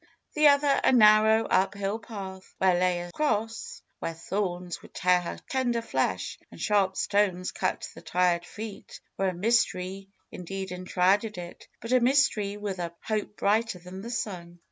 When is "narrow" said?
0.91-1.45